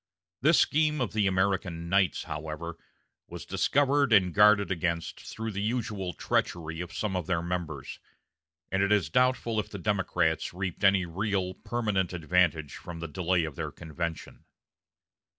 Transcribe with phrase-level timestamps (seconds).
[0.41, 2.75] This scheme of the American Knights, however,
[3.27, 7.99] was discovered and guarded against through the usual treachery of some of their members;
[8.71, 13.43] and it is doubtful if the Democrats reaped any real, permanent advantage from the delay
[13.43, 14.45] of their convention.